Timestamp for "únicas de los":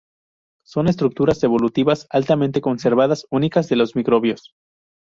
3.29-3.95